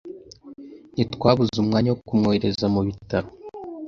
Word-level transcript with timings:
Ntitwabuze 0.93 1.55
umwanya 1.63 1.89
wo 1.91 1.99
kumwohereza 2.07 2.65
mu 2.73 2.81
bitaro. 2.87 3.27